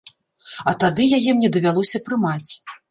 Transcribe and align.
А 0.71 0.73
тады 0.83 1.07
яе 1.19 1.37
мне 1.39 1.53
давялося 1.59 2.05
прымаць. 2.11 2.51